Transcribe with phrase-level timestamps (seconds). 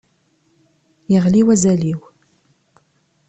[1.11, 2.01] Yeɣli wazal-iw.